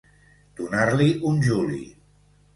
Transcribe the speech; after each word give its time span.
Donar-li 0.61 1.11
un 1.33 1.39
juli. 1.51 1.79